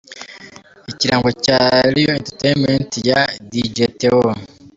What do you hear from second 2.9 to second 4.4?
ya Dj Theo.